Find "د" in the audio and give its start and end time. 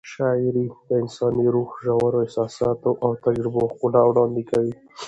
0.87-0.89, 1.75-1.81